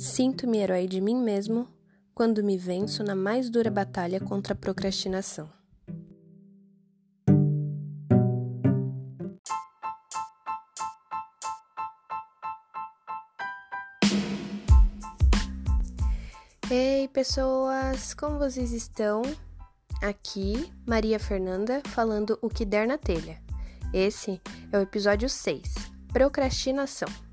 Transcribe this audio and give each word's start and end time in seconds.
Sinto-me 0.00 0.60
herói 0.60 0.86
de 0.86 0.98
mim 0.98 1.14
mesmo 1.22 1.68
quando 2.14 2.42
me 2.42 2.56
venço 2.56 3.04
na 3.04 3.14
mais 3.14 3.50
dura 3.50 3.70
batalha 3.70 4.18
contra 4.18 4.54
a 4.54 4.56
procrastinação. 4.56 5.52
Ei, 16.70 17.06
pessoas, 17.08 18.14
como 18.14 18.38
vocês 18.38 18.72
estão? 18.72 19.20
Aqui, 20.00 20.72
Maria 20.86 21.20
Fernanda 21.20 21.82
falando 21.88 22.38
o 22.40 22.48
que 22.48 22.64
der 22.64 22.88
na 22.88 22.96
telha. 22.96 23.38
Esse 23.92 24.40
é 24.72 24.78
o 24.78 24.80
episódio 24.80 25.28
6: 25.28 25.74
Procrastinação. 26.10 27.29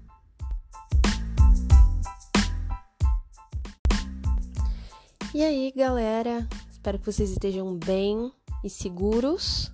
E 5.38 5.44
aí, 5.44 5.72
galera? 5.72 6.48
Espero 6.68 6.98
que 6.98 7.06
vocês 7.06 7.30
estejam 7.30 7.78
bem 7.78 8.34
e 8.64 8.70
seguros. 8.72 9.72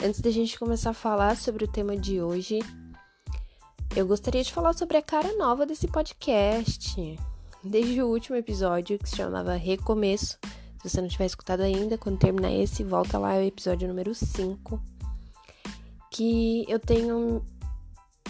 Antes 0.00 0.20
da 0.20 0.30
gente 0.30 0.56
começar 0.56 0.90
a 0.90 0.94
falar 0.94 1.36
sobre 1.36 1.64
o 1.64 1.68
tema 1.68 1.96
de 1.96 2.22
hoje, 2.22 2.60
eu 3.96 4.06
gostaria 4.06 4.44
de 4.44 4.52
falar 4.52 4.72
sobre 4.72 4.96
a 4.96 5.02
cara 5.02 5.36
nova 5.36 5.66
desse 5.66 5.88
podcast. 5.88 7.18
Desde 7.64 8.00
o 8.00 8.06
último 8.06 8.36
episódio, 8.36 8.96
que 8.96 9.08
se 9.08 9.16
chamava 9.16 9.56
Recomeço. 9.56 10.38
Se 10.80 10.88
você 10.88 11.00
não 11.00 11.08
tiver 11.08 11.26
escutado 11.26 11.62
ainda, 11.62 11.98
quando 11.98 12.20
terminar 12.20 12.52
esse, 12.52 12.84
volta 12.84 13.18
lá, 13.18 13.34
é 13.34 13.40
o 13.40 13.48
episódio 13.48 13.88
número 13.88 14.14
5. 14.14 14.80
Que 16.12 16.64
eu 16.68 16.78
tenho 16.78 17.44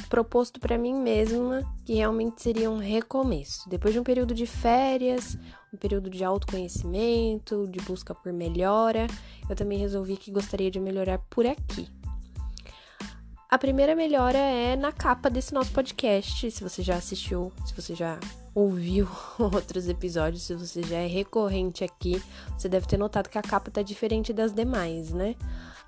proposto 0.07 0.61
para 0.61 0.79
mim 0.79 0.95
mesma 0.95 1.63
que 1.85 1.95
realmente 1.95 2.43
seria 2.43 2.71
um 2.71 2.79
recomeço. 2.79 3.69
Depois 3.69 3.93
de 3.93 4.01
um 4.01 4.05
período 4.05 4.35
de 4.35 4.47
férias, 4.47 5.39
um 5.73 5.77
período 5.77 6.09
de 6.09 6.25
autoconhecimento, 6.25 7.67
de 7.69 7.81
busca 7.81 8.15
por 8.15 8.33
melhora, 8.33 9.07
eu 9.49 9.57
também 9.57 9.79
resolvi 9.79 10.17
que 10.17 10.31
gostaria 10.31 10.71
de 10.71 10.81
melhorar 10.81 11.19
por 11.31 11.47
aqui. 11.47 11.89
A 13.51 13.59
primeira 13.59 13.95
melhora 13.95 14.39
é 14.39 14.75
na 14.75 14.91
capa 14.91 15.31
desse 15.31 15.55
nosso 15.55 15.71
podcast. 15.71 16.51
Se 16.51 16.63
você 16.63 16.83
já 16.83 16.97
assistiu, 16.97 17.53
se 17.65 17.73
você 17.73 17.95
já 17.95 18.19
ouviu 18.55 19.09
outros 19.39 19.89
episódios, 19.89 20.43
se 20.45 20.55
você 20.55 20.83
já 20.83 20.99
é 20.99 21.07
recorrente 21.07 21.83
aqui, 21.83 22.23
você 22.57 22.69
deve 22.69 22.87
ter 22.87 22.97
notado 22.97 23.29
que 23.29 23.39
a 23.39 23.43
capa 23.43 23.71
tá 23.71 23.83
diferente 23.83 24.33
das 24.33 24.53
demais, 24.53 25.13
né? 25.13 25.35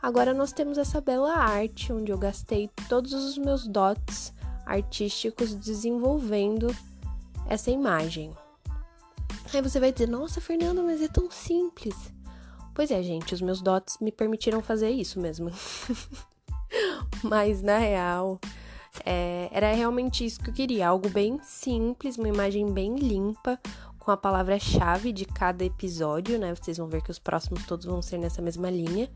Agora 0.02 0.34
nós 0.34 0.52
temos 0.52 0.76
essa 0.76 1.00
bela 1.00 1.34
arte 1.34 1.92
onde 1.92 2.12
eu 2.12 2.18
gastei 2.18 2.68
todos 2.88 3.12
os 3.12 3.38
meus 3.38 3.66
dots 3.66 4.32
artísticos 4.64 5.54
desenvolvendo 5.54 6.74
essa 7.48 7.70
imagem. 7.70 8.34
Aí 9.54 9.62
você 9.62 9.80
vai 9.80 9.92
dizer: 9.92 10.08
"Nossa, 10.08 10.40
Fernanda, 10.40 10.82
mas 10.82 11.00
é 11.00 11.08
tão 11.08 11.30
simples". 11.30 11.94
Pois 12.74 12.90
é, 12.90 13.02
gente, 13.02 13.32
os 13.32 13.40
meus 13.40 13.62
dots 13.62 13.96
me 14.00 14.12
permitiram 14.12 14.60
fazer 14.60 14.90
isso 14.90 15.18
mesmo. 15.18 15.50
mas 17.22 17.62
na 17.62 17.78
real, 17.78 18.38
é, 19.04 19.48
era 19.52 19.72
realmente 19.72 20.24
isso 20.24 20.40
que 20.40 20.50
eu 20.50 20.54
queria, 20.54 20.88
algo 20.88 21.08
bem 21.08 21.40
simples, 21.42 22.16
uma 22.16 22.28
imagem 22.28 22.72
bem 22.72 22.96
limpa, 22.96 23.58
com 23.98 24.10
a 24.10 24.16
palavra-chave 24.16 25.12
de 25.12 25.24
cada 25.24 25.64
episódio, 25.64 26.38
né? 26.38 26.54
Vocês 26.54 26.78
vão 26.78 26.88
ver 26.88 27.02
que 27.02 27.10
os 27.10 27.18
próximos 27.18 27.66
todos 27.66 27.86
vão 27.86 28.00
ser 28.00 28.18
nessa 28.18 28.40
mesma 28.40 28.70
linha 28.70 29.10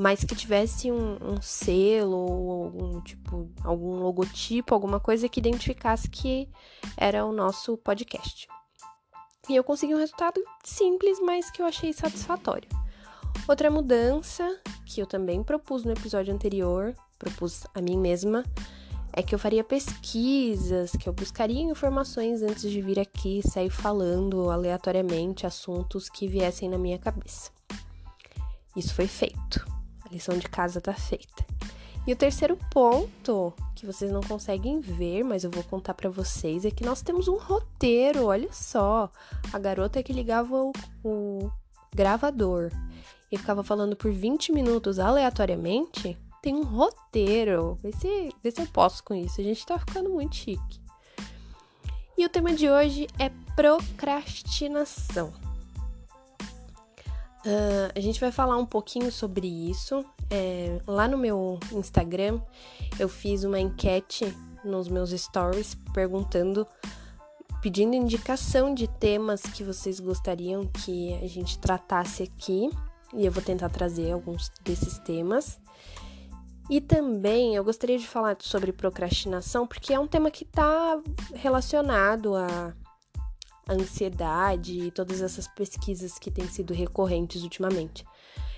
mas 0.00 0.24
que 0.24 0.34
tivesse 0.34 0.90
um, 0.90 1.18
um, 1.20 1.42
selo 1.42 2.16
ou 2.16 2.64
algum 2.64 3.00
tipo, 3.02 3.50
algum 3.62 3.96
logotipo, 3.96 4.74
alguma 4.74 4.98
coisa 4.98 5.28
que 5.28 5.38
identificasse 5.38 6.08
que 6.08 6.48
era 6.96 7.26
o 7.26 7.32
nosso 7.32 7.76
podcast. 7.76 8.48
E 9.46 9.56
eu 9.56 9.62
consegui 9.62 9.94
um 9.94 9.98
resultado 9.98 10.42
simples, 10.64 11.20
mas 11.20 11.50
que 11.50 11.60
eu 11.60 11.66
achei 11.66 11.92
satisfatório. 11.92 12.66
Outra 13.46 13.70
mudança 13.70 14.58
que 14.86 15.02
eu 15.02 15.06
também 15.06 15.42
propus 15.42 15.84
no 15.84 15.92
episódio 15.92 16.32
anterior, 16.32 16.94
propus 17.18 17.66
a 17.74 17.82
mim 17.82 17.98
mesma, 17.98 18.42
é 19.12 19.22
que 19.22 19.34
eu 19.34 19.38
faria 19.38 19.64
pesquisas, 19.64 20.92
que 20.92 21.08
eu 21.08 21.12
buscaria 21.12 21.60
informações 21.60 22.42
antes 22.42 22.70
de 22.70 22.80
vir 22.80 22.98
aqui 22.98 23.40
sair 23.46 23.70
falando 23.70 24.50
aleatoriamente 24.50 25.46
assuntos 25.46 26.08
que 26.08 26.28
viessem 26.28 26.68
na 26.68 26.78
minha 26.78 26.98
cabeça. 26.98 27.50
Isso 28.76 28.94
foi 28.94 29.06
feito. 29.06 29.66
A 30.04 30.08
lição 30.12 30.38
de 30.38 30.48
casa 30.48 30.80
tá 30.80 30.94
feita. 30.94 31.44
E 32.06 32.12
o 32.12 32.16
terceiro 32.16 32.56
ponto, 32.70 33.52
que 33.74 33.84
vocês 33.84 34.10
não 34.10 34.22
conseguem 34.22 34.80
ver, 34.80 35.22
mas 35.22 35.44
eu 35.44 35.50
vou 35.50 35.62
contar 35.62 35.94
para 35.94 36.08
vocês, 36.08 36.64
é 36.64 36.70
que 36.70 36.84
nós 36.84 37.02
temos 37.02 37.28
um 37.28 37.36
roteiro. 37.36 38.26
Olha 38.26 38.48
só, 38.52 39.10
a 39.52 39.58
garota 39.58 40.02
que 40.02 40.12
ligava 40.12 40.56
o, 40.56 40.72
o 41.04 41.50
gravador 41.94 42.70
e 43.30 43.36
ficava 43.36 43.62
falando 43.62 43.94
por 43.94 44.10
20 44.10 44.52
minutos 44.52 44.98
aleatoriamente, 44.98 46.18
tem 46.42 46.54
um 46.54 46.64
roteiro. 46.64 47.78
Vê 47.82 47.92
se, 47.92 48.34
vê 48.42 48.50
se 48.50 48.60
eu 48.60 48.66
posso 48.66 49.02
com 49.04 49.14
isso. 49.14 49.40
A 49.40 49.44
gente 49.44 49.64
tá 49.66 49.78
ficando 49.78 50.10
muito 50.10 50.36
chique. 50.36 50.80
E 52.16 52.24
o 52.24 52.28
tema 52.28 52.52
de 52.52 52.68
hoje 52.68 53.06
é 53.18 53.30
procrastinação. 53.54 55.32
Uh, 57.40 57.88
a 57.94 58.00
gente 58.00 58.20
vai 58.20 58.30
falar 58.30 58.56
um 58.58 58.66
pouquinho 58.66 59.10
sobre 59.10 59.46
isso. 59.46 60.04
É, 60.28 60.80
lá 60.86 61.08
no 61.08 61.16
meu 61.16 61.58
Instagram, 61.72 62.40
eu 62.98 63.08
fiz 63.08 63.44
uma 63.44 63.58
enquete 63.58 64.36
nos 64.62 64.88
meus 64.88 65.10
stories 65.10 65.74
perguntando, 65.94 66.66
pedindo 67.62 67.94
indicação 67.94 68.74
de 68.74 68.86
temas 68.86 69.40
que 69.40 69.64
vocês 69.64 69.98
gostariam 69.98 70.66
que 70.66 71.14
a 71.22 71.26
gente 71.26 71.58
tratasse 71.58 72.22
aqui. 72.22 72.70
E 73.14 73.24
eu 73.24 73.32
vou 73.32 73.42
tentar 73.42 73.70
trazer 73.70 74.12
alguns 74.12 74.50
desses 74.62 74.98
temas. 74.98 75.58
E 76.70 76.80
também 76.80 77.56
eu 77.56 77.64
gostaria 77.64 77.98
de 77.98 78.06
falar 78.06 78.36
sobre 78.38 78.72
procrastinação, 78.72 79.66
porque 79.66 79.92
é 79.92 79.98
um 79.98 80.06
tema 80.06 80.30
que 80.30 80.44
está 80.44 81.02
relacionado 81.34 82.36
a 82.36 82.72
ansiedade 83.68 84.78
e 84.78 84.90
todas 84.92 85.20
essas 85.20 85.48
pesquisas 85.48 86.16
que 86.16 86.30
têm 86.30 86.46
sido 86.46 86.72
recorrentes 86.72 87.42
ultimamente. 87.42 88.06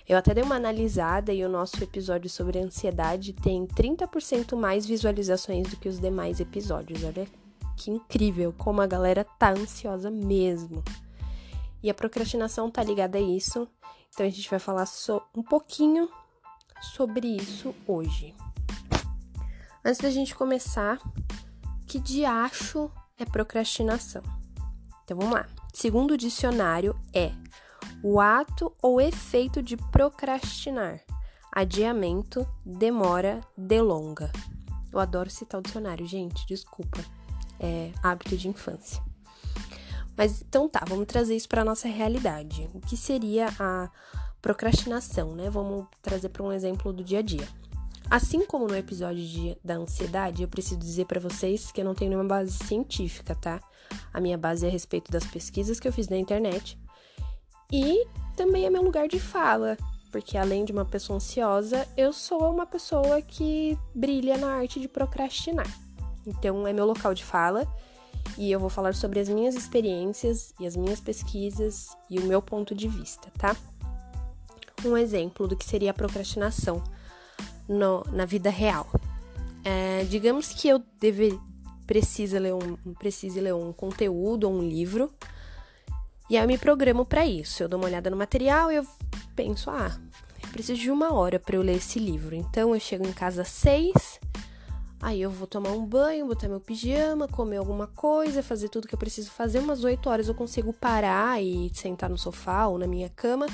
Eu 0.06 0.18
até 0.18 0.34
dei 0.34 0.44
uma 0.44 0.56
analisada 0.56 1.32
e 1.32 1.42
o 1.42 1.48
nosso 1.48 1.82
episódio 1.82 2.28
sobre 2.28 2.58
ansiedade 2.58 3.32
tem 3.32 3.66
30% 3.66 4.56
mais 4.56 4.84
visualizações 4.84 5.68
do 5.68 5.76
que 5.78 5.88
os 5.88 5.98
demais 5.98 6.38
episódios. 6.38 7.02
Olha 7.04 7.26
que 7.78 7.90
incrível 7.90 8.54
como 8.58 8.82
a 8.82 8.86
galera 8.86 9.24
tá 9.24 9.52
ansiosa 9.52 10.10
mesmo. 10.10 10.84
E 11.82 11.88
a 11.88 11.94
procrastinação 11.94 12.70
tá 12.70 12.84
ligada 12.84 13.16
a 13.16 13.22
isso, 13.22 13.66
então 14.12 14.26
a 14.26 14.28
gente 14.28 14.50
vai 14.50 14.58
falar 14.58 14.84
so 14.84 15.22
um 15.34 15.42
pouquinho 15.42 16.10
sobre 16.82 17.28
isso 17.28 17.74
hoje. 17.86 18.34
Antes 19.84 20.00
da 20.00 20.10
gente 20.10 20.34
começar, 20.34 20.98
que 21.86 21.98
diacho 21.98 22.90
é 23.18 23.24
procrastinação? 23.24 24.22
Então 25.04 25.16
vamos 25.16 25.34
lá. 25.34 25.46
Segundo 25.72 26.12
o 26.12 26.16
dicionário, 26.16 26.94
é 27.14 27.32
o 28.02 28.20
ato 28.20 28.74
ou 28.82 29.00
efeito 29.00 29.62
de 29.62 29.76
procrastinar, 29.76 31.00
adiamento, 31.50 32.46
demora, 32.64 33.40
delonga. 33.56 34.30
Eu 34.92 34.98
adoro 34.98 35.30
citar 35.30 35.60
o 35.60 35.62
dicionário, 35.62 36.06
gente, 36.06 36.46
desculpa. 36.46 37.00
É 37.58 37.92
hábito 38.02 38.36
de 38.36 38.48
infância. 38.48 39.02
Mas 40.16 40.42
então 40.42 40.68
tá, 40.68 40.84
vamos 40.86 41.06
trazer 41.06 41.34
isso 41.36 41.48
para 41.48 41.64
nossa 41.64 41.88
realidade. 41.88 42.68
O 42.74 42.80
que 42.80 42.96
seria 42.96 43.48
a 43.58 43.90
procrastinação, 44.42 45.34
né? 45.34 45.48
Vamos 45.48 45.86
trazer 46.02 46.28
para 46.28 46.42
um 46.42 46.52
exemplo 46.52 46.92
do 46.92 47.02
dia 47.02 47.20
a 47.20 47.22
dia. 47.22 47.48
Assim 48.10 48.44
como 48.44 48.66
no 48.66 48.76
episódio 48.76 49.24
de, 49.24 49.56
da 49.64 49.76
ansiedade, 49.76 50.42
eu 50.42 50.48
preciso 50.48 50.78
dizer 50.78 51.06
para 51.06 51.20
vocês 51.20 51.70
que 51.70 51.80
eu 51.80 51.84
não 51.84 51.94
tenho 51.94 52.10
nenhuma 52.10 52.28
base 52.28 52.52
científica, 52.52 53.34
tá? 53.34 53.62
A 54.12 54.20
minha 54.20 54.36
base 54.36 54.66
é 54.66 54.68
a 54.68 54.72
respeito 54.72 55.10
das 55.10 55.24
pesquisas 55.24 55.80
que 55.80 55.88
eu 55.88 55.92
fiz 55.92 56.08
na 56.08 56.16
internet 56.16 56.78
e 57.72 58.06
também 58.36 58.66
é 58.66 58.70
meu 58.70 58.82
lugar 58.82 59.08
de 59.08 59.18
fala, 59.18 59.78
porque 60.10 60.36
além 60.36 60.64
de 60.64 60.72
uma 60.72 60.84
pessoa 60.84 61.16
ansiosa, 61.16 61.88
eu 61.96 62.12
sou 62.12 62.52
uma 62.52 62.66
pessoa 62.66 63.22
que 63.22 63.78
brilha 63.94 64.36
na 64.36 64.52
arte 64.52 64.78
de 64.78 64.88
procrastinar. 64.88 65.66
Então 66.26 66.66
é 66.66 66.72
meu 66.72 66.84
local 66.84 67.14
de 67.14 67.24
fala 67.24 67.66
e 68.36 68.50
eu 68.50 68.60
vou 68.60 68.68
falar 68.68 68.94
sobre 68.94 69.20
as 69.20 69.28
minhas 69.28 69.54
experiências 69.54 70.52
e 70.60 70.66
as 70.66 70.76
minhas 70.76 71.00
pesquisas 71.00 71.96
e 72.10 72.18
o 72.18 72.24
meu 72.24 72.42
ponto 72.42 72.74
de 72.74 72.88
vista, 72.88 73.30
tá? 73.38 73.56
Um 74.84 74.96
exemplo 74.96 75.46
do 75.46 75.56
que 75.56 75.64
seria 75.64 75.90
a 75.90 75.94
procrastinação 75.94 76.82
no, 77.68 78.04
na 78.12 78.24
vida 78.24 78.50
real. 78.50 78.86
É, 79.64 80.04
digamos 80.04 80.48
que 80.48 80.68
eu 80.68 80.82
deve, 81.00 81.38
precise, 81.86 82.38
ler 82.38 82.54
um, 82.54 82.76
precise 82.94 83.40
ler 83.40 83.54
um 83.54 83.72
conteúdo 83.72 84.44
ou 84.44 84.54
um 84.54 84.62
livro, 84.62 85.12
e 86.28 86.36
aí 86.36 86.42
eu 86.42 86.48
me 86.48 86.58
programo 86.58 87.04
para 87.04 87.26
isso. 87.26 87.62
Eu 87.62 87.68
dou 87.68 87.78
uma 87.78 87.86
olhada 87.86 88.10
no 88.10 88.16
material 88.16 88.72
e 88.72 88.76
eu 88.76 88.86
penso, 89.36 89.70
ah, 89.70 89.96
eu 90.42 90.48
preciso 90.50 90.80
de 90.80 90.90
uma 90.90 91.12
hora 91.12 91.38
para 91.38 91.56
eu 91.56 91.62
ler 91.62 91.76
esse 91.76 91.98
livro. 91.98 92.34
Então 92.34 92.74
eu 92.74 92.80
chego 92.80 93.06
em 93.06 93.12
casa 93.12 93.42
às 93.42 93.48
seis, 93.48 94.20
Aí 95.02 95.20
eu 95.20 95.32
vou 95.32 95.48
tomar 95.48 95.70
um 95.70 95.84
banho, 95.84 96.28
botar 96.28 96.46
meu 96.46 96.60
pijama, 96.60 97.26
comer 97.26 97.56
alguma 97.56 97.88
coisa, 97.88 98.40
fazer 98.40 98.68
tudo 98.68 98.86
que 98.86 98.94
eu 98.94 98.98
preciso 98.98 99.32
fazer. 99.32 99.58
Umas 99.58 99.82
8 99.82 100.08
horas 100.08 100.28
eu 100.28 100.34
consigo 100.34 100.72
parar 100.72 101.42
e 101.42 101.72
sentar 101.74 102.08
no 102.08 102.16
sofá 102.16 102.68
ou 102.68 102.78
na 102.78 102.86
minha 102.86 103.08
cama 103.08 103.46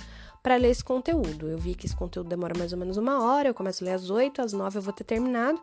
para 0.43 0.57
ler 0.57 0.71
esse 0.71 0.85
conteúdo. 0.85 1.49
Eu 1.49 1.59
vi 1.59 1.75
que 1.75 1.87
esse 1.87 1.97
conteúdo 1.97 2.29
demora 2.29 2.57
mais 2.57 2.73
ou 2.73 2.79
menos 2.79 2.97
uma 2.97 3.23
hora, 3.23 3.49
eu 3.49 3.55
começo 3.55 3.85
a 3.85 3.87
ler 3.87 3.93
às 3.95 4.11
8, 4.11 4.43
às 4.43 4.53
9 4.53 4.79
eu 4.79 4.83
vou 4.83 4.93
ter 4.93 5.05
terminado. 5.05 5.61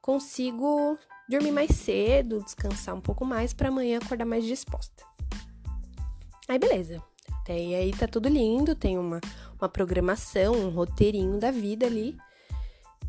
Consigo 0.00 0.98
dormir 1.28 1.52
mais 1.52 1.70
cedo, 1.70 2.42
descansar 2.42 2.94
um 2.94 3.00
pouco 3.00 3.24
mais 3.24 3.52
para 3.52 3.68
amanhã 3.68 3.98
acordar 3.98 4.24
mais 4.24 4.44
disposta. 4.44 5.04
Aí 6.48 6.58
beleza. 6.58 7.02
Até 7.40 7.54
aí 7.54 7.90
tá 7.92 8.06
tudo 8.06 8.28
lindo, 8.28 8.74
tem 8.74 8.98
uma, 8.98 9.20
uma 9.60 9.68
programação, 9.68 10.54
um 10.54 10.70
roteirinho 10.70 11.38
da 11.38 11.50
vida 11.50 11.86
ali. 11.86 12.16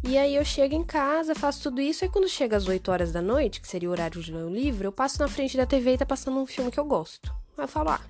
E 0.05 0.17
aí 0.17 0.35
eu 0.35 0.43
chego 0.43 0.75
em 0.75 0.83
casa, 0.83 1.33
faço 1.33 1.63
tudo 1.63 1.79
isso, 1.79 2.03
e 2.03 2.09
quando 2.09 2.27
chega 2.27 2.57
às 2.57 2.67
8 2.67 2.91
horas 2.91 3.11
da 3.11 3.21
noite, 3.21 3.61
que 3.61 3.67
seria 3.67 3.87
o 3.87 3.91
horário 3.91 4.21
de 4.21 4.33
ler 4.33 4.43
o 4.43 4.49
livro, 4.49 4.87
eu 4.87 4.91
passo 4.91 5.19
na 5.19 5.29
frente 5.29 5.55
da 5.55 5.65
TV 5.65 5.93
e 5.93 5.97
tá 5.97 6.05
passando 6.05 6.37
um 6.39 6.45
filme 6.45 6.69
que 6.69 6.79
eu 6.79 6.83
gosto. 6.83 7.33
Aí 7.57 7.63
eu 7.63 7.67
falo, 7.67 7.89
ah, 7.89 8.01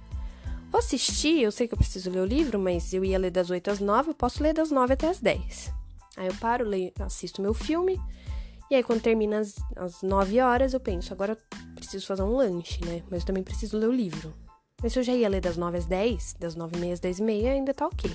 vou 0.73 0.79
assistir, 0.79 1.39
eu 1.39 1.51
sei 1.51 1.67
que 1.67 1.75
eu 1.75 1.77
preciso 1.77 2.09
ler 2.09 2.21
o 2.21 2.25
livro, 2.25 2.57
mas 2.57 2.91
eu 2.95 3.05
ia 3.05 3.19
ler 3.19 3.29
das 3.29 3.51
8 3.51 3.69
às 3.69 3.79
9, 3.79 4.09
eu 4.09 4.15
posso 4.15 4.41
ler 4.41 4.55
das 4.55 4.71
9 4.71 4.95
até 4.95 5.07
as 5.07 5.19
10. 5.19 5.71
Aí 6.17 6.27
eu 6.27 6.33
paro, 6.35 6.67
leio, 6.67 6.91
assisto 6.99 7.43
meu 7.43 7.53
filme, 7.53 8.01
e 8.71 8.75
aí 8.75 8.81
quando 8.81 8.99
termina 8.99 9.37
as, 9.37 9.55
as 9.75 10.01
9 10.01 10.39
horas, 10.41 10.73
eu 10.73 10.79
penso, 10.79 11.13
agora 11.13 11.33
eu 11.33 11.75
preciso 11.75 12.07
fazer 12.07 12.23
um 12.23 12.35
lanche, 12.35 12.83
né? 12.83 13.03
Mas 13.11 13.21
eu 13.21 13.27
também 13.27 13.43
preciso 13.43 13.77
ler 13.77 13.87
o 13.87 13.91
livro. 13.91 14.33
Mas 14.81 14.93
se 14.93 14.99
eu 14.99 15.03
já 15.03 15.13
ia 15.13 15.29
ler 15.29 15.41
das 15.41 15.57
9 15.57 15.77
às 15.77 15.85
10, 15.85 16.37
das 16.39 16.55
9 16.55 16.75
e 16.75 16.79
meia 16.79 16.93
às 16.93 16.99
10 16.99 17.19
e 17.19 17.23
meia, 17.23 17.51
ainda 17.51 17.71
tá 17.71 17.85
ok. 17.85 18.09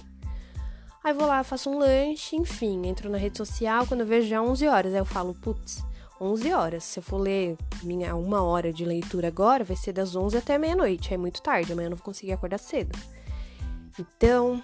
Aí 1.05 1.15
vou 1.15 1.29
lá, 1.29 1.45
faço 1.45 1.71
um 1.71 1.79
lanche, 1.79 2.35
enfim, 2.35 2.89
entro 2.89 3.09
na 3.09 3.19
rede 3.19 3.39
social, 3.39 3.87
quando 3.87 4.01
eu 4.01 4.07
vejo 4.07 4.27
já 4.27 4.43
11 4.43 4.67
horas, 4.67 4.93
aí 4.93 4.99
eu 4.99 5.05
falo, 5.05 5.33
putz, 5.33 5.85
11 6.21 6.53
horas. 6.53 6.85
Se 6.85 6.99
eu 6.99 7.03
for 7.03 7.19
ler 7.19 7.57
minha 7.83 8.15
uma 8.17 8.43
hora 8.43 8.73
de 8.73 8.85
leitura 8.85 9.29
agora, 9.29 9.65
vai 9.65 9.77
ser 9.77 9.93
das 9.93 10.17
11 10.17 10.37
até 10.37 10.59
meia-noite. 10.59 11.15
É 11.15 11.17
muito 11.17 11.41
tarde, 11.43 11.73
amanhã 11.73 11.87
eu 11.87 11.91
não 11.91 11.97
vou 11.97 12.05
conseguir 12.05 12.33
acordar 12.33 12.59
cedo. 12.59 12.99
Então, 13.99 14.63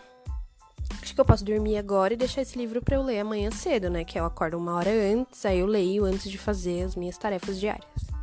acho 1.02 1.14
que 1.14 1.20
eu 1.20 1.24
posso 1.24 1.44
dormir 1.44 1.76
agora 1.76 2.14
e 2.14 2.16
deixar 2.16 2.42
esse 2.42 2.56
livro 2.58 2.82
para 2.82 2.96
eu 2.96 3.02
ler 3.02 3.20
amanhã 3.20 3.50
cedo, 3.50 3.90
né? 3.90 4.04
Que 4.04 4.18
eu 4.18 4.24
acordo 4.24 4.56
uma 4.56 4.74
hora 4.74 4.90
antes, 4.90 5.44
aí 5.44 5.58
eu 5.58 5.66
leio 5.66 6.04
antes 6.04 6.30
de 6.30 6.38
fazer 6.38 6.82
as 6.82 6.96
minhas 6.96 7.18
tarefas 7.18 7.58
diárias. 7.58 8.14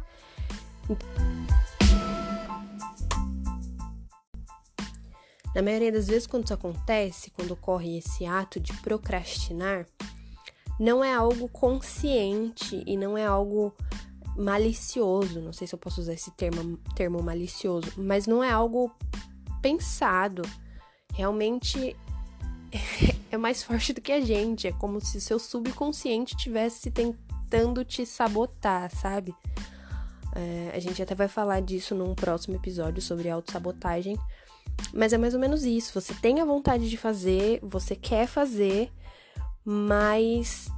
Na 5.54 5.62
maioria 5.62 5.92
das 5.92 6.08
vezes, 6.08 6.26
quando 6.26 6.46
isso 6.46 6.54
acontece, 6.54 7.30
quando 7.32 7.52
ocorre 7.52 7.98
esse 7.98 8.26
ato 8.26 8.58
de 8.58 8.74
procrastinar, 8.78 9.86
não 10.80 11.04
é 11.04 11.14
algo 11.14 11.48
consciente 11.50 12.84
e 12.86 12.98
não 12.98 13.18
é 13.18 13.26
algo 13.26 13.74
malicioso. 14.36 15.42
Não 15.42 15.54
sei 15.54 15.68
se 15.68 15.76
eu 15.76 15.80
posso 15.80 16.02
usar 16.02 16.14
esse 16.14 16.32
termo, 16.32 16.78
termo 16.96 17.22
malicioso, 17.22 17.92
mas 17.98 18.28
não 18.28 18.44
é 18.44 18.52
algo 18.52 18.92
pensado. 19.62 20.42
Realmente 21.14 21.96
é 23.32 23.38
mais 23.38 23.64
forte 23.64 23.94
do 23.94 24.02
que 24.02 24.12
a 24.12 24.22
gente. 24.22 24.68
É 24.68 24.72
como 24.72 25.00
se 25.00 25.22
seu 25.22 25.40
subconsciente 25.40 26.36
tivesse 26.36 26.90
tentando 26.90 27.84
te 27.84 28.06
sabotar, 28.06 28.90
sabe? 28.96 29.36
É, 30.34 30.72
a 30.74 30.80
gente 30.80 31.02
até 31.02 31.14
vai 31.14 31.28
falar 31.28 31.62
disso 31.62 31.94
num 31.94 32.16
próximo 32.16 32.56
episódio 32.56 33.02
sobre 33.02 33.30
autossabotagem. 33.30 34.18
Mas 34.94 35.14
é 35.14 35.18
mais 35.18 35.34
ou 35.34 35.40
menos 35.40 35.64
isso. 35.64 36.00
Você 36.00 36.14
tem 36.14 36.40
a 36.40 36.46
vontade 36.46 36.90
de 36.90 36.98
fazer, 36.98 37.60
você 37.62 37.96
quer 37.96 38.28
fazer, 38.28 38.92
mas 39.64 40.70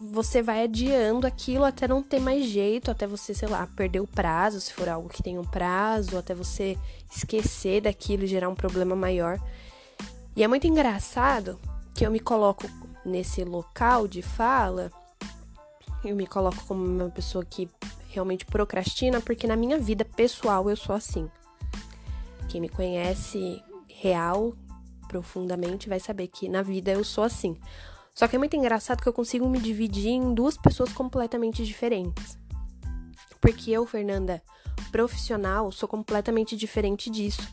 você 0.00 0.42
vai 0.42 0.64
adiando 0.64 1.26
aquilo 1.26 1.64
até 1.64 1.86
não 1.86 2.02
ter 2.02 2.20
mais 2.20 2.44
jeito, 2.44 2.90
até 2.90 3.06
você, 3.06 3.32
sei 3.32 3.48
lá, 3.48 3.66
perder 3.66 4.00
o 4.00 4.06
prazo, 4.06 4.60
se 4.60 4.72
for 4.72 4.88
algo 4.88 5.08
que 5.08 5.22
tem 5.22 5.38
um 5.38 5.44
prazo, 5.44 6.18
até 6.18 6.34
você 6.34 6.76
esquecer 7.10 7.82
daquilo 7.82 8.24
e 8.24 8.26
gerar 8.26 8.48
um 8.48 8.54
problema 8.54 8.96
maior. 8.96 9.40
E 10.34 10.42
é 10.42 10.48
muito 10.48 10.66
engraçado 10.66 11.58
que 11.94 12.04
eu 12.04 12.10
me 12.10 12.20
coloco 12.20 12.68
nesse 13.04 13.44
local 13.44 14.06
de 14.08 14.20
fala, 14.20 14.90
eu 16.04 16.14
me 16.14 16.26
coloco 16.26 16.64
como 16.66 16.84
uma 16.84 17.08
pessoa 17.08 17.44
que 17.44 17.68
realmente 18.08 18.44
procrastina, 18.44 19.20
porque 19.20 19.46
na 19.46 19.56
minha 19.56 19.78
vida 19.78 20.04
pessoal 20.04 20.68
eu 20.68 20.76
sou 20.76 20.94
assim. 20.94 21.30
Quem 22.48 22.60
me 22.60 22.68
conhece 22.68 23.62
real, 23.88 24.54
profundamente, 25.08 25.88
vai 25.88 26.00
saber 26.00 26.28
que 26.28 26.48
na 26.48 26.62
vida 26.62 26.92
eu 26.92 27.04
sou 27.04 27.24
assim. 27.24 27.56
Só 28.14 28.26
que 28.26 28.36
é 28.36 28.38
muito 28.38 28.56
engraçado 28.56 29.02
que 29.02 29.08
eu 29.08 29.12
consigo 29.12 29.48
me 29.48 29.58
dividir 29.58 30.08
em 30.08 30.32
duas 30.32 30.56
pessoas 30.56 30.92
completamente 30.92 31.64
diferentes. 31.64 32.38
Porque 33.40 33.70
eu, 33.70 33.86
Fernanda, 33.86 34.42
profissional, 34.90 35.70
sou 35.70 35.88
completamente 35.88 36.56
diferente 36.56 37.10
disso. 37.10 37.46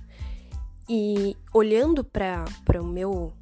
E 0.87 1.35
olhando 1.53 2.03
para 2.03 2.45
o 2.81 2.85
meu, 2.85 3.33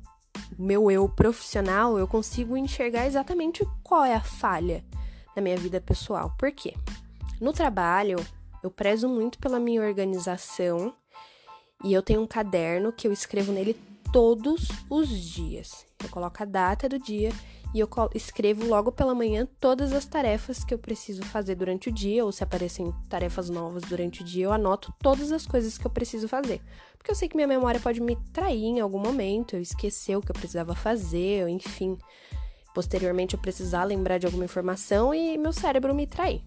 meu 0.57 0.89
eu 0.89 1.07
profissional, 1.07 1.97
eu 1.97 2.07
consigo 2.07 2.57
enxergar 2.57 3.05
exatamente 3.05 3.63
qual 3.83 4.03
é 4.03 4.15
a 4.15 4.21
falha 4.21 4.83
na 5.35 5.41
minha 5.41 5.57
vida 5.57 5.79
pessoal. 5.79 6.33
Por 6.37 6.51
quê? 6.51 6.73
No 7.39 7.53
trabalho, 7.53 8.17
eu 8.63 8.69
prezo 8.69 9.07
muito 9.07 9.39
pela 9.39 9.59
minha 9.59 9.81
organização 9.81 10.93
e 11.83 11.93
eu 11.93 12.01
tenho 12.01 12.21
um 12.21 12.27
caderno 12.27 12.91
que 12.91 13.07
eu 13.07 13.13
escrevo 13.13 13.51
nele 13.51 13.75
todos 14.11 14.67
os 14.89 15.09
dias. 15.09 15.85
Eu 16.03 16.09
coloco 16.09 16.41
a 16.41 16.45
data 16.45 16.87
do 16.89 16.99
dia 16.99 17.31
e 17.73 17.79
eu 17.79 17.89
escrevo 18.13 18.65
logo 18.65 18.91
pela 18.91 19.15
manhã 19.15 19.47
todas 19.59 19.93
as 19.93 20.05
tarefas 20.05 20.63
que 20.63 20.73
eu 20.73 20.77
preciso 20.77 21.23
fazer 21.23 21.55
durante 21.55 21.89
o 21.89 21.91
dia, 21.91 22.25
ou 22.25 22.31
se 22.31 22.43
aparecem 22.43 22.93
tarefas 23.07 23.49
novas 23.49 23.83
durante 23.83 24.21
o 24.21 24.25
dia, 24.25 24.45
eu 24.45 24.51
anoto 24.51 24.93
todas 25.01 25.31
as 25.31 25.47
coisas 25.47 25.77
que 25.77 25.87
eu 25.87 25.91
preciso 25.91 26.27
fazer. 26.27 26.61
Porque 26.97 27.11
eu 27.11 27.15
sei 27.15 27.29
que 27.29 27.35
minha 27.35 27.47
memória 27.47 27.79
pode 27.79 28.01
me 28.01 28.17
trair 28.33 28.65
em 28.65 28.79
algum 28.81 28.99
momento, 28.99 29.55
eu 29.55 29.61
esquecer 29.61 30.17
o 30.17 30.21
que 30.21 30.31
eu 30.31 30.35
precisava 30.35 30.75
fazer, 30.75 31.47
enfim, 31.47 31.97
posteriormente 32.75 33.35
eu 33.35 33.41
precisar 33.41 33.85
lembrar 33.85 34.17
de 34.17 34.25
alguma 34.25 34.45
informação 34.45 35.13
e 35.13 35.37
meu 35.37 35.53
cérebro 35.53 35.95
me 35.95 36.05
trair. 36.05 36.43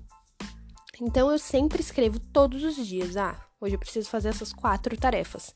Então 1.00 1.30
eu 1.30 1.38
sempre 1.38 1.80
escrevo 1.80 2.20
todos 2.20 2.62
os 2.62 2.86
dias, 2.86 3.16
ah, 3.16 3.44
Hoje 3.64 3.76
eu 3.76 3.78
preciso 3.78 4.10
fazer 4.10 4.28
essas 4.28 4.52
quatro 4.52 4.94
tarefas. 4.94 5.54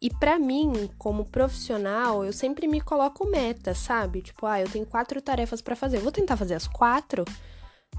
E 0.00 0.10
para 0.10 0.38
mim, 0.38 0.90
como 0.98 1.24
profissional, 1.24 2.24
eu 2.24 2.32
sempre 2.32 2.68
me 2.68 2.80
coloco 2.80 3.26
meta, 3.26 3.74
sabe? 3.74 4.20
Tipo, 4.20 4.46
ah, 4.46 4.60
eu 4.60 4.68
tenho 4.68 4.84
quatro 4.84 5.20
tarefas 5.22 5.62
para 5.62 5.74
fazer. 5.74 5.96
Eu 5.96 6.02
vou 6.02 6.12
tentar 6.12 6.36
fazer 6.36 6.54
as 6.54 6.66
quatro 6.66 7.24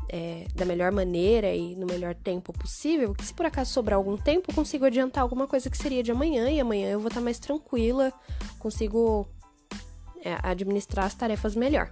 é, 0.10 0.48
da 0.54 0.64
melhor 0.64 0.92
maneira 0.92 1.54
e 1.54 1.76
no 1.76 1.88
melhor 1.88 2.14
tempo 2.14 2.54
possível. 2.54 3.10
Porque 3.10 3.26
se 3.26 3.34
por 3.34 3.46
acaso 3.46 3.74
sobrar 3.74 3.98
algum 3.98 4.16
tempo, 4.16 4.52
eu 4.52 4.56
consigo 4.56 4.86
adiantar 4.86 5.24
alguma 5.24 5.48
coisa 5.48 5.70
que 5.70 5.78
seria 5.78 6.04
de 6.04 6.12
amanhã 6.12 6.50
e 6.50 6.60
amanhã 6.60 6.90
eu 6.90 7.00
vou 7.00 7.08
estar 7.08 7.20
tá 7.20 7.24
mais 7.24 7.40
tranquila, 7.40 8.14
consigo 8.60 9.28
é, 10.24 10.38
administrar 10.44 11.06
as 11.06 11.16
tarefas 11.16 11.56
melhor. 11.56 11.92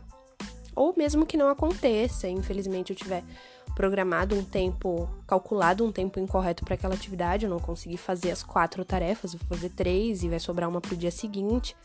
Ou 0.75 0.93
mesmo 0.97 1.25
que 1.25 1.37
não 1.37 1.47
aconteça, 1.47 2.27
infelizmente 2.27 2.91
eu 2.91 2.95
tiver 2.95 3.23
programado 3.75 4.35
um 4.35 4.43
tempo, 4.43 5.09
calculado 5.27 5.85
um 5.85 5.91
tempo 5.91 6.19
incorreto 6.19 6.63
para 6.63 6.75
aquela 6.75 6.93
atividade, 6.93 7.45
eu 7.45 7.49
não 7.49 7.59
consegui 7.59 7.97
fazer 7.97 8.31
as 8.31 8.41
quatro 8.41 8.85
tarefas, 8.85 9.33
vou 9.33 9.47
fazer 9.49 9.69
três 9.69 10.23
e 10.23 10.29
vai 10.29 10.39
sobrar 10.39 10.69
uma 10.69 10.81
pro 10.81 10.95
dia 10.95 11.11
seguinte. 11.11 11.75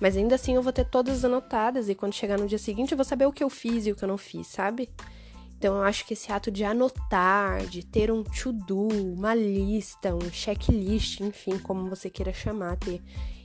Mas 0.00 0.16
ainda 0.16 0.34
assim 0.34 0.54
eu 0.54 0.62
vou 0.62 0.72
ter 0.72 0.84
todas 0.84 1.24
anotadas 1.24 1.88
e 1.88 1.94
quando 1.94 2.14
chegar 2.14 2.38
no 2.38 2.46
dia 2.46 2.58
seguinte 2.58 2.92
eu 2.92 2.96
vou 2.96 3.04
saber 3.04 3.26
o 3.26 3.32
que 3.32 3.42
eu 3.42 3.50
fiz 3.50 3.86
e 3.86 3.92
o 3.92 3.96
que 3.96 4.04
eu 4.04 4.08
não 4.08 4.18
fiz, 4.18 4.46
sabe? 4.48 4.90
Então 5.58 5.76
eu 5.76 5.82
acho 5.82 6.06
que 6.06 6.14
esse 6.14 6.30
ato 6.30 6.50
de 6.50 6.62
anotar, 6.62 7.66
de 7.66 7.84
ter 7.84 8.12
um 8.12 8.22
to-do, 8.22 8.86
uma 8.86 9.34
lista, 9.34 10.14
um 10.14 10.30
checklist, 10.30 11.20
enfim, 11.20 11.58
como 11.58 11.88
você 11.88 12.08
queira 12.08 12.32
chamar, 12.32 12.76
ter 12.76 13.02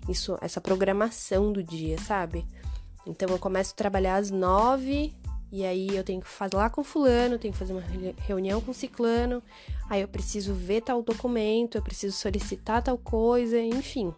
isso, 0.07 0.37
essa 0.39 0.61
programação 0.61 1.51
do 1.51 1.63
dia, 1.63 1.97
sabe? 1.97 2.45
Então 3.05 3.29
eu 3.29 3.39
começo 3.39 3.73
a 3.73 3.75
trabalhar 3.75 4.15
às 4.15 4.31
nove 4.31 5.13
e 5.51 5.63
aí 5.63 5.95
eu 5.95 6.03
tenho 6.03 6.19
que 6.19 6.27
falar 6.27 6.71
com 6.71 6.83
fulano, 6.83 7.37
tenho 7.37 7.53
que 7.53 7.59
fazer 7.59 7.73
uma 7.73 7.83
reunião 8.25 8.59
com 8.59 8.73
ciclano, 8.73 9.43
aí 9.87 10.01
eu 10.01 10.07
preciso 10.07 10.53
ver 10.53 10.81
tal 10.81 11.03
documento, 11.03 11.77
eu 11.77 11.81
preciso 11.83 12.17
solicitar 12.17 12.81
tal 12.81 12.97
coisa, 12.97 13.61
enfim. 13.61 14.13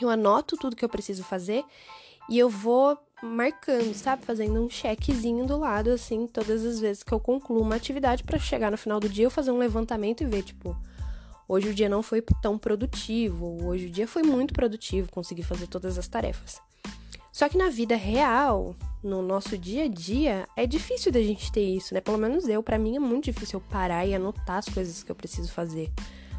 Eu 0.00 0.08
anoto 0.08 0.56
tudo 0.56 0.74
que 0.74 0.84
eu 0.84 0.88
preciso 0.88 1.22
fazer 1.22 1.62
e 2.28 2.38
eu 2.38 2.48
vou 2.48 2.96
marcando, 3.22 3.92
sabe? 3.94 4.24
Fazendo 4.24 4.64
um 4.64 4.70
checkzinho 4.70 5.46
do 5.46 5.58
lado, 5.58 5.90
assim, 5.90 6.26
todas 6.26 6.64
as 6.64 6.80
vezes 6.80 7.02
que 7.02 7.12
eu 7.12 7.20
concluo 7.20 7.60
uma 7.60 7.74
atividade 7.74 8.22
para 8.22 8.38
chegar 8.38 8.70
no 8.70 8.78
final 8.78 8.98
do 8.98 9.08
dia 9.08 9.26
eu 9.26 9.30
fazer 9.30 9.50
um 9.50 9.58
levantamento 9.58 10.22
e 10.22 10.26
ver, 10.26 10.42
tipo, 10.42 10.76
hoje 11.46 11.68
o 11.68 11.74
dia 11.74 11.88
não 11.88 12.02
foi 12.02 12.22
tão 12.40 12.56
produtivo, 12.56 13.66
hoje 13.66 13.86
o 13.86 13.90
dia 13.90 14.08
foi 14.08 14.22
muito 14.22 14.54
produtivo, 14.54 15.10
consegui 15.10 15.42
fazer 15.42 15.66
todas 15.66 15.98
as 15.98 16.08
tarefas. 16.08 16.60
Só 17.32 17.48
que 17.48 17.56
na 17.56 17.68
vida 17.68 17.96
real, 17.96 18.74
no 19.02 19.22
nosso 19.22 19.56
dia 19.56 19.84
a 19.84 19.88
dia, 19.88 20.48
é 20.56 20.66
difícil 20.66 21.12
da 21.12 21.22
gente 21.22 21.50
ter 21.52 21.64
isso, 21.64 21.94
né? 21.94 22.00
Pelo 22.00 22.18
menos 22.18 22.48
eu, 22.48 22.62
para 22.62 22.78
mim 22.78 22.96
é 22.96 23.00
muito 23.00 23.24
difícil 23.24 23.58
eu 23.58 23.64
parar 23.70 24.04
e 24.04 24.14
anotar 24.14 24.58
as 24.58 24.68
coisas 24.68 25.02
que 25.02 25.10
eu 25.10 25.16
preciso 25.16 25.50
fazer. 25.52 25.90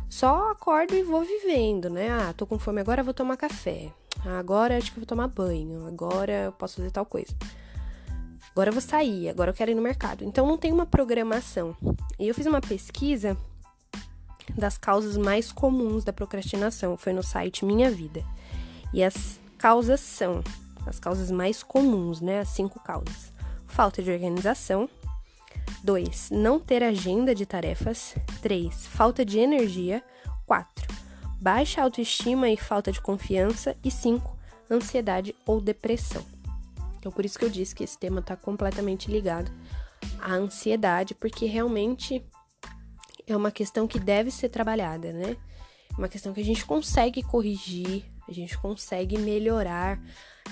Só 0.09 0.51
acordo 0.51 0.93
e 0.93 1.03
vou 1.03 1.23
vivendo, 1.23 1.89
né? 1.89 2.09
Ah, 2.09 2.33
tô 2.35 2.45
com 2.45 2.59
fome 2.59 2.81
agora, 2.81 3.01
vou 3.01 3.13
tomar 3.13 3.37
café. 3.37 3.89
agora 4.25 4.77
acho 4.77 4.91
que 4.91 4.99
vou 4.99 5.05
tomar 5.05 5.29
banho. 5.29 5.87
Agora 5.87 6.45
eu 6.45 6.51
posso 6.51 6.75
fazer 6.75 6.91
tal 6.91 7.05
coisa. 7.05 7.33
agora 8.51 8.69
eu 8.69 8.73
vou 8.73 8.81
sair, 8.81 9.29
agora 9.29 9.51
eu 9.51 9.55
quero 9.55 9.71
ir 9.71 9.75
no 9.75 9.81
mercado. 9.81 10.25
Então 10.25 10.45
não 10.45 10.57
tem 10.57 10.73
uma 10.73 10.85
programação. 10.85 11.75
E 12.19 12.27
eu 12.27 12.35
fiz 12.35 12.45
uma 12.45 12.59
pesquisa 12.59 13.37
das 14.57 14.77
causas 14.77 15.15
mais 15.15 15.49
comuns 15.51 16.03
da 16.03 16.11
procrastinação, 16.11 16.97
foi 16.97 17.13
no 17.13 17.23
site 17.23 17.63
Minha 17.63 17.89
Vida. 17.89 18.21
E 18.93 19.01
as 19.01 19.39
causas 19.57 20.01
são 20.01 20.43
as 20.85 20.99
causas 20.99 21.31
mais 21.31 21.63
comuns, 21.63 22.21
né? 22.21 22.39
As 22.39 22.49
cinco 22.49 22.79
causas: 22.79 23.31
falta 23.67 24.01
de 24.01 24.11
organização. 24.11 24.89
2. 25.83 26.29
Não 26.31 26.59
ter 26.59 26.83
agenda 26.83 27.33
de 27.33 27.45
tarefas. 27.45 28.15
3. 28.41 28.87
Falta 28.87 29.25
de 29.25 29.39
energia. 29.39 30.03
4. 30.45 30.87
Baixa 31.41 31.81
autoestima 31.81 32.49
e 32.49 32.57
falta 32.57 32.91
de 32.91 33.01
confiança. 33.01 33.75
E 33.83 33.89
5. 33.89 34.37
Ansiedade 34.69 35.35
ou 35.45 35.59
depressão. 35.59 36.23
Então, 36.97 37.11
por 37.11 37.25
isso 37.25 37.39
que 37.39 37.45
eu 37.45 37.49
disse 37.49 37.73
que 37.73 37.83
esse 37.83 37.97
tema 37.97 38.19
está 38.19 38.35
completamente 38.35 39.09
ligado 39.09 39.51
à 40.19 40.33
ansiedade, 40.33 41.15
porque 41.15 41.47
realmente 41.47 42.23
é 43.25 43.35
uma 43.35 43.51
questão 43.51 43.87
que 43.87 43.99
deve 43.99 44.29
ser 44.29 44.49
trabalhada, 44.49 45.11
né? 45.11 45.35
É 45.91 45.97
uma 45.97 46.07
questão 46.07 46.31
que 46.31 46.41
a 46.41 46.45
gente 46.45 46.63
consegue 46.63 47.23
corrigir, 47.23 48.05
a 48.27 48.31
gente 48.31 48.55
consegue 48.59 49.17
melhorar. 49.17 49.99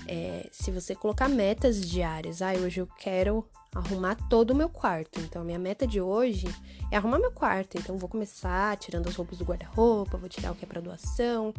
É, 0.08 0.50
se 0.52 0.72
você 0.72 0.96
colocar 0.96 1.30
metas 1.30 1.82
diárias, 1.82 2.42
ah, 2.42 2.54
hoje 2.54 2.82
eu 2.82 2.88
quero 2.88 3.46
arrumar 3.74 4.16
todo 4.28 4.52
o 4.52 4.56
meu 4.56 4.70
quarto. 4.70 5.20
Então, 5.20 5.44
minha 5.44 5.60
meta 5.60 5.86
de 5.86 6.02
hoje 6.02 6.48
é 6.92 6.98
arrumar 6.98 7.20
meu 7.20 7.32
quarto. 7.32 7.78
Então, 7.78 7.98
vou 7.98 8.10
começar 8.10 8.76
tirando 8.78 9.08
as 9.08 9.16
roupas 9.16 9.38
do 9.38 9.46
guarda-roupa, 9.46 10.18
vou 10.18 10.30
tirar 10.30 10.52
o 10.52 10.56
que 10.56 10.66
é 10.66 10.68
para 10.68 10.82
doação, 10.82 11.54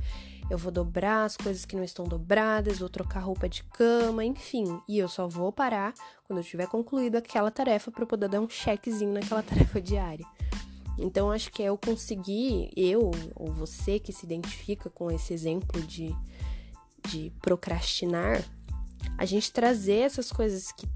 eu 0.51 0.59
vou 0.59 0.73
dobrar 0.73 1.25
as 1.25 1.37
coisas 1.37 1.65
que 1.65 1.77
não 1.77 1.85
estão 1.85 2.07
dobradas, 2.07 2.81
vou 2.81 2.89
trocar 2.89 3.21
roupa 3.21 3.49
de 3.49 3.63
cama, 3.65 4.25
enfim. 4.25 4.81
E 4.89 4.99
eu 4.99 5.09
só 5.09 5.29
vou 5.29 5.53
parar 5.53 5.95
quando 6.25 6.41
eu 6.41 6.45
tiver 6.45 6.67
concluído 6.67 7.17
aquela 7.17 7.51
tarefa 7.53 7.93
para 7.93 8.05
poder 8.05 8.29
dar 8.29 8.41
um 8.41 8.49
checkzinho 8.49 9.13
naquela 9.13 9.43
tarefa 9.45 9.81
diária. 9.81 10.27
Então, 10.99 11.31
acho 11.31 11.51
que 11.53 11.63
é 11.63 11.67
eu 11.67 11.79
conseguir, 11.79 12.71
eu 12.77 13.11
ou 13.35 13.53
você 13.53 13.99
que 13.99 14.13
se 14.13 14.27
identifica 14.27 14.91
com 14.91 15.11
esse 15.11 15.33
exemplo 15.33 15.81
de, 15.81 16.15
de 17.09 17.33
procrastinar, 17.41 18.43
a 19.17 19.25
gente 19.25 19.53
trazer 19.53 20.01
essas 20.01 20.31
coisas 20.31 20.73
que 20.73 20.87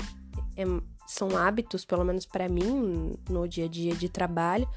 é, 0.56 0.64
são 1.06 1.36
hábitos, 1.36 1.84
pelo 1.84 2.04
menos 2.04 2.26
para 2.26 2.48
mim, 2.48 3.18
no 3.28 3.46
dia 3.48 3.66
a 3.66 3.68
dia 3.68 3.94
de 3.94 4.08
trabalho, 4.08 4.68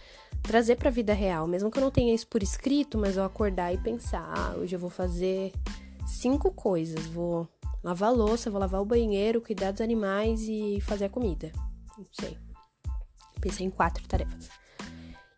trazer 0.43 0.75
para 0.75 0.89
a 0.89 0.91
vida 0.91 1.13
real, 1.13 1.47
mesmo 1.47 1.71
que 1.71 1.77
eu 1.77 1.83
não 1.83 1.91
tenha 1.91 2.13
isso 2.13 2.27
por 2.27 2.43
escrito, 2.43 2.97
mas 2.97 3.17
eu 3.17 3.23
acordar 3.23 3.73
e 3.73 3.77
pensar, 3.77 4.23
ah, 4.35 4.55
hoje 4.57 4.75
eu 4.75 4.79
vou 4.79 4.89
fazer 4.89 5.51
cinco 6.05 6.51
coisas, 6.51 7.05
vou 7.07 7.47
lavar 7.83 8.13
louça, 8.13 8.49
vou 8.49 8.59
lavar 8.59 8.81
o 8.81 8.85
banheiro, 8.85 9.41
cuidar 9.41 9.71
dos 9.71 9.81
animais 9.81 10.41
e 10.41 10.79
fazer 10.81 11.05
a 11.05 11.09
comida. 11.09 11.51
Não 11.97 12.05
sei. 12.11 12.37
Pensei 13.39 13.65
em 13.65 13.69
quatro 13.69 14.05
tarefas. 14.07 14.49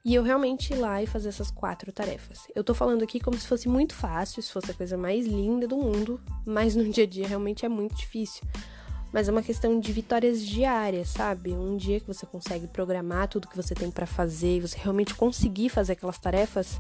E 0.04 0.16
eu 0.16 0.24
realmente 0.24 0.74
ir 0.74 0.78
lá 0.78 1.04
e 1.04 1.08
fazer 1.08 1.30
essas 1.30 1.52
quatro 1.52 1.92
tarefas. 1.92 2.48
Eu 2.56 2.64
tô 2.64 2.74
falando 2.74 3.04
aqui 3.04 3.20
como 3.20 3.38
se 3.38 3.48
fosse 3.48 3.68
muito 3.68 3.94
fácil, 3.94 4.42
se 4.42 4.52
fosse 4.52 4.72
a 4.72 4.74
coisa 4.74 4.98
mais 4.98 5.26
linda 5.26 5.68
do 5.68 5.76
mundo, 5.76 6.20
mas 6.46 6.76
no 6.76 6.88
dia 6.90 7.04
a 7.04 7.08
dia 7.08 7.28
realmente 7.28 7.66
é 7.66 7.70
muito 7.70 7.96
difícil 7.96 8.44
mas 9.12 9.28
é 9.28 9.32
uma 9.32 9.42
questão 9.42 9.80
de 9.80 9.92
vitórias 9.92 10.46
diárias, 10.46 11.10
sabe? 11.10 11.52
Um 11.52 11.76
dia 11.76 12.00
que 12.00 12.08
você 12.08 12.26
consegue 12.26 12.68
programar 12.68 13.28
tudo 13.28 13.48
que 13.48 13.56
você 13.56 13.74
tem 13.74 13.90
para 13.90 14.06
fazer 14.06 14.58
e 14.58 14.62
você 14.62 14.78
realmente 14.78 15.16
conseguir 15.16 15.70
fazer 15.70 15.94
aquelas 15.94 16.20
tarefas, 16.20 16.80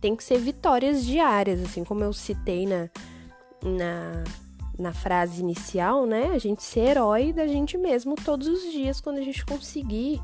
tem 0.00 0.16
que 0.16 0.24
ser 0.24 0.38
vitórias 0.38 1.04
diárias, 1.04 1.60
assim 1.62 1.84
como 1.84 2.02
eu 2.02 2.12
citei 2.12 2.66
na, 2.66 2.88
na, 3.62 4.24
na 4.78 4.92
frase 4.92 5.40
inicial, 5.40 6.06
né? 6.06 6.30
A 6.32 6.38
gente 6.38 6.62
ser 6.62 6.80
herói 6.80 7.32
da 7.32 7.46
gente 7.46 7.76
mesmo 7.76 8.14
todos 8.16 8.46
os 8.46 8.72
dias 8.72 9.00
quando 9.00 9.18
a 9.18 9.22
gente 9.22 9.44
conseguir 9.44 10.22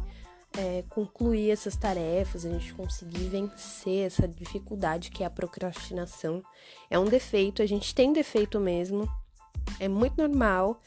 é, 0.56 0.84
concluir 0.88 1.50
essas 1.50 1.76
tarefas, 1.76 2.44
a 2.44 2.50
gente 2.50 2.74
conseguir 2.74 3.28
vencer 3.28 4.06
essa 4.06 4.28
dificuldade 4.28 5.10
que 5.10 5.22
é 5.22 5.26
a 5.26 5.30
procrastinação. 5.30 6.42
É 6.90 6.98
um 6.98 7.06
defeito, 7.06 7.62
a 7.62 7.66
gente 7.66 7.94
tem 7.94 8.12
defeito 8.12 8.60
mesmo, 8.60 9.08
é 9.80 9.88
muito 9.88 10.16
normal 10.16 10.80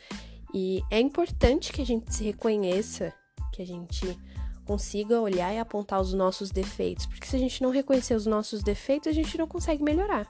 e 0.54 0.84
é 0.92 1.00
importante 1.00 1.74
que 1.74 1.82
a 1.82 1.86
gente 1.86 2.14
se 2.14 2.24
reconheça, 2.24 3.14
que 3.52 3.62
a 3.62 3.66
gente 3.66 4.18
consiga 4.66 5.22
olhar 5.22 5.54
e 5.54 5.60
apontar 5.60 6.02
os 6.02 6.14
nossos 6.14 6.50
defeitos, 6.50 7.06
porque 7.06 7.28
se 7.28 7.36
a 7.36 7.40
gente 7.40 7.62
não 7.62 7.70
reconhecer 7.70 8.16
os 8.16 8.26
nossos 8.26 8.64
defeitos, 8.64 9.08
a 9.08 9.14
gente 9.14 9.38
não 9.38 9.48
consegue 9.48 9.84
melhorar. 9.84 10.28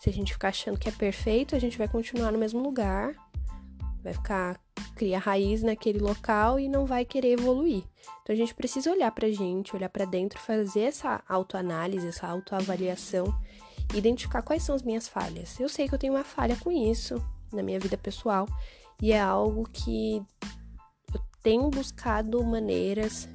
Se 0.00 0.10
a 0.10 0.12
gente 0.12 0.32
ficar 0.32 0.48
achando 0.48 0.78
que 0.78 0.88
é 0.88 0.92
perfeito, 0.92 1.56
a 1.56 1.58
gente 1.58 1.76
vai 1.76 1.88
continuar 1.88 2.30
no 2.30 2.38
mesmo 2.38 2.62
lugar, 2.62 3.14
vai 4.06 4.14
ficar 4.14 4.60
criar 4.94 5.18
raiz 5.18 5.62
naquele 5.62 5.98
local 5.98 6.58
e 6.58 6.68
não 6.68 6.86
vai 6.86 7.04
querer 7.04 7.32
evoluir. 7.32 7.84
Então 8.22 8.34
a 8.34 8.36
gente 8.36 8.54
precisa 8.54 8.90
olhar 8.90 9.10
pra 9.10 9.30
gente, 9.30 9.74
olhar 9.74 9.88
para 9.88 10.04
dentro, 10.04 10.38
fazer 10.38 10.82
essa 10.82 11.22
autoanálise, 11.28 12.06
essa 12.06 12.26
autoavaliação, 12.26 13.34
identificar 13.94 14.42
quais 14.42 14.62
são 14.62 14.74
as 14.74 14.82
minhas 14.82 15.06
falhas. 15.06 15.58
Eu 15.60 15.68
sei 15.68 15.88
que 15.88 15.94
eu 15.94 15.98
tenho 15.98 16.14
uma 16.14 16.24
falha 16.24 16.56
com 16.56 16.70
isso 16.70 17.22
na 17.52 17.62
minha 17.62 17.78
vida 17.78 17.96
pessoal 17.96 18.48
e 19.02 19.12
é 19.12 19.20
algo 19.20 19.68
que 19.70 20.22
eu 21.12 21.20
tenho 21.42 21.68
buscado 21.68 22.42
maneiras. 22.44 23.28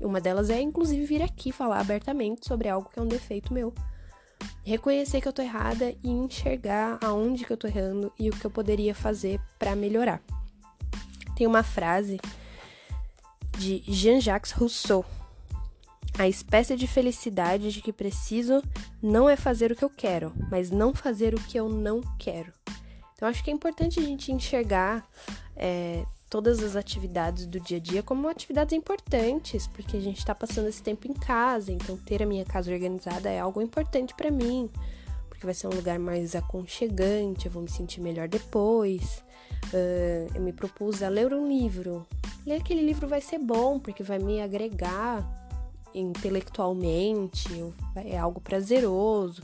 Uma 0.00 0.20
delas 0.20 0.50
é, 0.50 0.60
inclusive, 0.60 1.04
vir 1.04 1.22
aqui 1.22 1.52
falar 1.52 1.80
abertamente 1.80 2.46
sobre 2.46 2.68
algo 2.68 2.88
que 2.88 2.98
é 2.98 3.02
um 3.02 3.06
defeito 3.06 3.52
meu. 3.52 3.72
Reconhecer 4.64 5.20
que 5.20 5.28
eu 5.28 5.32
tô 5.32 5.42
errada 5.42 5.94
e 6.02 6.08
enxergar 6.08 6.98
aonde 7.02 7.44
que 7.44 7.52
eu 7.52 7.56
tô 7.56 7.66
errando 7.66 8.12
e 8.18 8.28
o 8.28 8.32
que 8.32 8.44
eu 8.44 8.50
poderia 8.50 8.94
fazer 8.94 9.40
para 9.58 9.74
melhorar. 9.74 10.22
Tem 11.36 11.46
uma 11.46 11.62
frase 11.62 12.20
de 13.58 13.82
Jean-Jacques 13.86 14.52
Rousseau. 14.52 15.04
A 16.18 16.28
espécie 16.28 16.76
de 16.76 16.86
felicidade 16.86 17.72
de 17.72 17.80
que 17.80 17.92
preciso 17.92 18.62
não 19.02 19.28
é 19.28 19.36
fazer 19.36 19.72
o 19.72 19.76
que 19.76 19.84
eu 19.84 19.90
quero, 19.90 20.32
mas 20.50 20.70
não 20.70 20.94
fazer 20.94 21.34
o 21.34 21.40
que 21.40 21.58
eu 21.58 21.68
não 21.68 22.02
quero. 22.18 22.52
Então, 23.14 23.28
acho 23.28 23.42
que 23.42 23.50
é 23.50 23.54
importante 23.54 23.98
a 23.98 24.02
gente 24.02 24.32
enxergar 24.32 25.08
é, 25.56 26.04
todas 26.32 26.62
as 26.62 26.76
atividades 26.76 27.44
do 27.44 27.60
dia 27.60 27.76
a 27.76 27.80
dia 27.80 28.02
como 28.02 28.26
atividades 28.26 28.72
importantes, 28.72 29.66
porque 29.66 29.98
a 29.98 30.00
gente 30.00 30.16
está 30.16 30.34
passando 30.34 30.66
esse 30.66 30.82
tempo 30.82 31.06
em 31.06 31.12
casa, 31.12 31.70
então 31.70 31.94
ter 31.94 32.22
a 32.22 32.26
minha 32.26 32.42
casa 32.42 32.72
organizada 32.72 33.28
é 33.28 33.38
algo 33.38 33.60
importante 33.60 34.14
para 34.14 34.30
mim, 34.30 34.70
porque 35.28 35.44
vai 35.44 35.52
ser 35.52 35.66
um 35.66 35.74
lugar 35.74 35.98
mais 35.98 36.34
aconchegante, 36.34 37.44
eu 37.44 37.52
vou 37.52 37.62
me 37.62 37.68
sentir 37.68 38.00
melhor 38.00 38.28
depois. 38.28 39.22
Uh, 39.74 40.34
eu 40.34 40.40
me 40.40 40.54
propus 40.54 41.02
a 41.02 41.10
ler 41.10 41.34
um 41.34 41.46
livro. 41.46 42.06
Ler 42.46 42.56
aquele 42.56 42.80
livro 42.80 43.06
vai 43.06 43.20
ser 43.20 43.38
bom, 43.38 43.78
porque 43.78 44.02
vai 44.02 44.18
me 44.18 44.40
agregar 44.40 45.22
intelectualmente, 45.94 47.46
é 47.94 48.16
algo 48.16 48.40
prazeroso. 48.40 49.42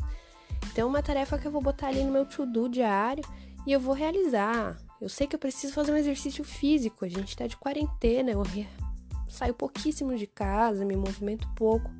Então, 0.72 0.86
é 0.86 0.88
uma 0.88 1.02
tarefa 1.02 1.38
que 1.38 1.46
eu 1.46 1.52
vou 1.52 1.60
botar 1.60 1.88
ali 1.88 2.02
no 2.02 2.10
meu 2.10 2.24
to-do 2.24 2.66
diário 2.66 3.22
e 3.66 3.72
eu 3.72 3.78
vou 3.78 3.92
realizar. 3.94 4.87
Eu 5.00 5.08
sei 5.08 5.26
que 5.26 5.36
eu 5.36 5.38
preciso 5.38 5.72
fazer 5.72 5.92
um 5.92 5.96
exercício 5.96 6.42
físico. 6.42 7.04
A 7.04 7.08
gente 7.08 7.36
tá 7.36 7.46
de 7.46 7.56
quarentena, 7.56 8.32
eu 8.32 8.42
saio 9.28 9.54
pouquíssimo 9.54 10.16
de 10.16 10.26
casa, 10.26 10.84
me 10.84 10.96
movimento 10.96 11.48
pouco. 11.54 11.90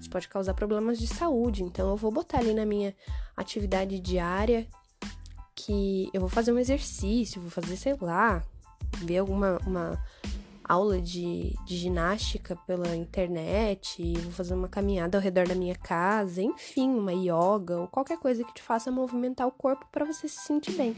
Isso 0.00 0.10
pode 0.10 0.28
causar 0.28 0.54
problemas 0.54 0.98
de 0.98 1.06
saúde. 1.06 1.62
Então 1.62 1.90
eu 1.90 1.96
vou 1.96 2.10
botar 2.10 2.38
ali 2.38 2.52
na 2.52 2.66
minha 2.66 2.94
atividade 3.36 4.00
diária 4.00 4.66
que 5.54 6.10
eu 6.12 6.20
vou 6.20 6.28
fazer 6.28 6.52
um 6.52 6.58
exercício, 6.58 7.40
vou 7.40 7.50
fazer, 7.50 7.76
sei 7.76 7.96
lá, 8.00 8.42
ver 8.98 9.18
alguma 9.18 9.58
uma 9.64 10.02
aula 10.64 11.00
de, 11.00 11.54
de 11.66 11.76
ginástica 11.76 12.56
pela 12.66 12.96
internet, 12.96 14.14
vou 14.20 14.32
fazer 14.32 14.54
uma 14.54 14.68
caminhada 14.68 15.18
ao 15.18 15.22
redor 15.22 15.46
da 15.46 15.54
minha 15.54 15.74
casa, 15.74 16.42
enfim, 16.42 16.88
uma 16.88 17.12
yoga 17.12 17.80
ou 17.80 17.88
qualquer 17.88 18.18
coisa 18.18 18.44
que 18.44 18.54
te 18.54 18.62
faça 18.62 18.90
movimentar 18.90 19.46
o 19.46 19.52
corpo 19.52 19.86
para 19.92 20.04
você 20.04 20.28
se 20.28 20.40
sentir 20.46 20.72
bem. 20.72 20.96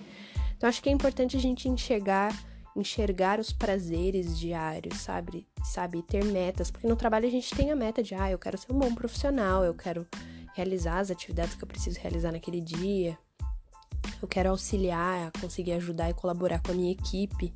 Então 0.65 0.71
acho 0.71 0.83
que 0.83 0.89
é 0.89 0.93
importante 0.93 1.37
a 1.37 1.41
gente 1.41 1.69
enxergar 1.69 2.35
enxergar 2.75 3.39
os 3.39 3.53
prazeres 3.53 4.39
diários, 4.39 4.97
sabe? 4.97 5.47
Sabe, 5.63 6.01
ter 6.01 6.25
metas, 6.25 6.71
porque 6.71 6.89
no 6.89 6.97
trabalho 6.97 7.27
a 7.27 7.31
gente 7.31 7.55
tem 7.55 7.71
a 7.71 7.77
meta 7.77 8.03
de, 8.03 8.15
ah, 8.15 8.31
eu 8.31 8.39
quero 8.39 8.57
ser 8.57 8.73
um 8.73 8.79
bom 8.79 8.95
profissional, 8.95 9.63
eu 9.63 9.75
quero 9.75 10.07
realizar 10.55 11.01
as 11.01 11.11
atividades 11.11 11.55
que 11.55 11.63
eu 11.63 11.69
preciso 11.69 12.01
realizar 12.01 12.33
naquele 12.33 12.63
dia. 12.63 13.19
Eu 14.23 14.27
quero 14.27 14.49
auxiliar, 14.49 15.31
conseguir 15.39 15.73
ajudar 15.73 16.09
e 16.09 16.15
colaborar 16.15 16.63
com 16.63 16.73
a 16.73 16.75
minha 16.75 16.93
equipe. 16.93 17.53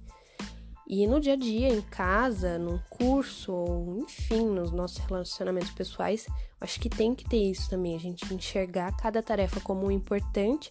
E 0.87 1.07
no 1.07 1.19
dia 1.19 1.33
a 1.33 1.37
dia, 1.37 1.71
em 1.71 1.81
casa, 1.81 2.59
num 2.59 2.79
curso, 2.91 3.55
ou 3.55 4.01
enfim, 4.01 4.45
nos 4.45 4.71
nossos 4.71 4.99
relacionamentos 4.99 5.71
pessoais, 5.71 6.27
acho 6.61 6.79
que 6.79 6.91
tem 6.91 7.15
que 7.15 7.25
ter 7.25 7.51
isso 7.51 7.71
também, 7.71 7.97
a 7.97 7.99
gente 7.99 8.35
enxergar 8.35 8.95
cada 8.99 9.23
tarefa 9.23 9.61
como 9.61 9.91
importante 9.91 10.71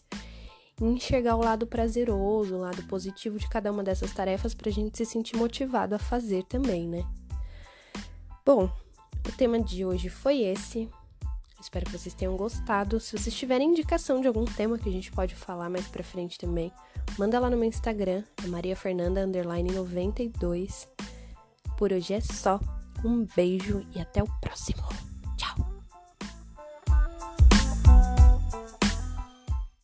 enxergar 0.82 1.36
o 1.36 1.44
lado 1.44 1.66
prazeroso, 1.66 2.56
o 2.56 2.60
lado 2.60 2.84
positivo 2.84 3.40
de 3.40 3.50
cada 3.50 3.72
uma 3.72 3.84
dessas 3.84 4.14
tarefas 4.14 4.54
para 4.54 4.70
a 4.70 4.74
gente 4.74 4.98
se 4.98 5.06
sentir 5.06 5.36
motivado 5.36 5.96
a 5.96 6.00
fazer 6.00 6.44
também, 6.44 6.88
né? 6.88 7.06
Bom, 8.46 8.72
o 9.28 9.32
tema 9.36 9.60
de 9.60 9.84
hoje 9.84 10.10
foi 10.10 10.42
esse. 10.42 10.90
Espero 11.60 11.86
que 11.86 11.98
vocês 11.98 12.14
tenham 12.14 12.38
gostado. 12.38 13.00
Se 13.00 13.18
vocês 13.18 13.36
tiverem 13.36 13.72
indicação 13.72 14.22
de 14.22 14.28
algum 14.28 14.46
tema 14.46 14.78
que 14.78 14.88
a 14.88 14.92
gente 14.92 15.12
pode 15.12 15.36
falar 15.36 15.70
mais 15.70 15.88
pra 15.88 16.04
frente 16.04 16.38
também, 16.38 16.72
manda 17.18 17.40
lá 17.40 17.50
no 17.50 17.58
meu 17.58 17.68
Instagram, 17.68 18.24
é 18.44 18.48
Maria 18.48 18.76
Fernanda 18.76 19.26
92. 19.26 20.88
Por 21.78 21.92
hoje 21.92 22.14
é 22.14 22.22
só. 22.22 22.60
Um 23.04 23.28
beijo 23.36 23.86
e 23.96 24.00
até 24.00 24.24
o 24.24 24.28
próximo. 24.40 24.84